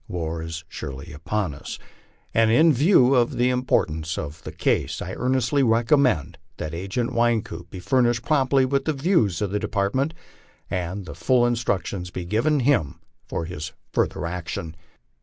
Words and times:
War 0.07 0.41
ia 0.41 0.49
surely 0.67 1.13
upon 1.13 1.53
us, 1.53 1.77
and 2.33 2.49
in 2.49 2.73
view 2.73 3.13
of 3.13 3.37
the 3.37 3.51
importance 3.51 4.17
of 4.17 4.41
the 4.41 4.51
case, 4.51 4.99
I 4.99 5.13
earnestly 5.13 5.61
recommend 5.61 6.39
that 6.57 6.73
Agent 6.73 7.11
Wynkoop 7.13 7.69
be 7.69 7.79
furnished 7.79 8.25
promptly 8.25 8.65
with 8.65 8.85
the 8.85 8.93
views 8.93 9.43
of 9.43 9.51
the 9.51 9.59
Department, 9.59 10.15
and 10.71 11.05
that 11.05 11.17
full 11.17 11.45
instructions 11.45 12.09
be 12.09 12.25
given 12.25 12.61
him 12.61 12.99
for 13.27 13.45
his 13.45 13.73
future 13.93 14.25
action. 14.25 14.75